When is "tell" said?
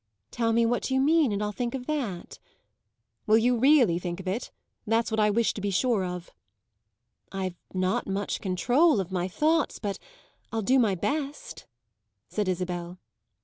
0.31-0.51